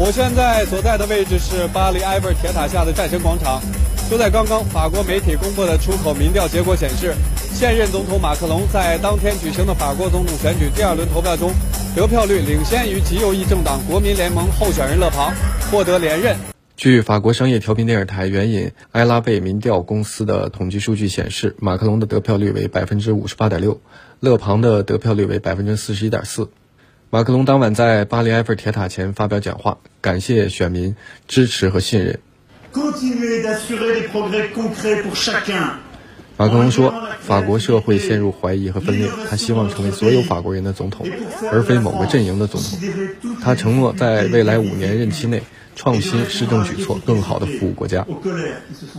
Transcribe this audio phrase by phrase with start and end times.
[0.00, 3.60] 我现在所在的位置是巴黎埃菲尔铁塔下的战神广场。
[4.08, 7.16] 就在刚刚，法国媒体公布的出口民调结果显示，
[7.52, 11.50] 现任总统马克龙在当天举行的法国总统选举第二轮投票中，
[11.96, 15.34] 得票率领先于极右翼政党国民联盟候选人勒庞，
[15.68, 16.36] 获得连任。
[16.76, 23.80] 据法国商业调频电视台援引埃拉贝民调公司的统计数据显示，马克龙的得票率为百分之五十八点六，
[24.20, 26.48] 勒庞的得票率为百分之四十一点四。
[27.10, 30.94] 马克龙当晚在巴黎埃菲尔铁塔前发表讲话，感谢选民
[31.26, 32.20] 支持和信任。
[36.36, 41.06] 马克龙说：“法国社会陷入怀疑和分裂，他希望成为所有法国人的总统，
[41.50, 42.78] 而非某个阵营的总统。
[43.40, 45.42] 他承诺在未来五年任期内
[45.74, 48.06] 创新施政举措，更好地服务国家。”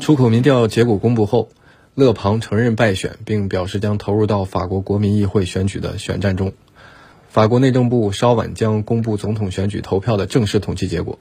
[0.01, 1.49] 出口民调结果公布后，
[1.93, 6.53] 勒庞承认败选，并表示将投入到法国国民议会选举的选战中。
[7.29, 11.19] 法国内政部稍晚将公布总统选举投票的正式统计结果。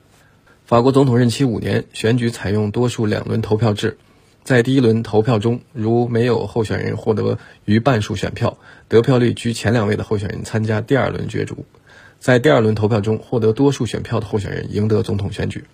[0.64, 3.98] 法国总统任期五年，选举采用多数两轮投票制。
[4.42, 7.36] 在第一轮投票中，如没有候选人获得
[7.66, 8.56] 逾半数选票，
[8.88, 11.66] 得票率居前两位的候选人参加第二轮角逐。
[12.18, 15.64] 在第二轮投票中获得多数选票的候选人赢得总统选举。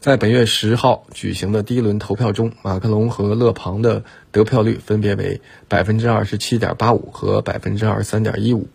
[0.00, 8.66] 在本月十号举行的第一轮投票中，马克龙和勒庞的得票率分别为百分之二十七点八五和百分之二十三点一五。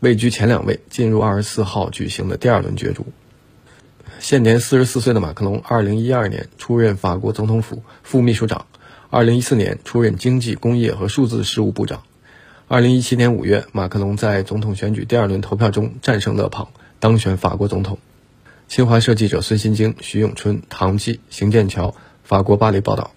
[0.00, 3.06] 位居前两位，进入二十四号举行的第二轮角逐。
[4.18, 8.66] 现年四十四岁的马克龙，二零一二年出任法国总统府副秘书长，
[9.10, 12.02] 二零一四年出任经济、工业和数字事务部长。
[12.66, 17.98] 二零一七年五月，马克龙在总统选举第二轮投票中战胜勒庞，当选法国总统。
[18.68, 23.10] 新华社记者孙新京、徐永春、唐季、邢剑桥，法国巴黎报道。